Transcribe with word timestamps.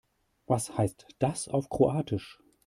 Was 0.47 0.75
heißt 0.79 1.05
das 1.19 1.47
auf 1.47 1.69
Kroatisch? 1.69 2.39